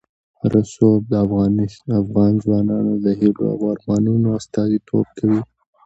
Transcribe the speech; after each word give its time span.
رسوب 0.53 0.99
د 1.11 1.13
افغان 2.03 2.33
ځوانانو 2.43 2.93
د 3.03 3.05
هیلو 3.19 3.43
او 3.53 3.59
ارمانونو 3.73 4.27
استازیتوب 4.39 5.05
کوي. 5.17 5.41